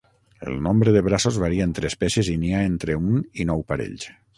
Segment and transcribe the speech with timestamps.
[0.51, 4.15] El nombre de braços varia entre espècies i n'hi ha entre un i nou parells.